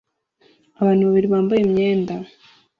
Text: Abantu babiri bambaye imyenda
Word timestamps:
Abantu 0.79 1.01
babiri 1.07 1.27
bambaye 1.33 1.61
imyenda 1.63 2.13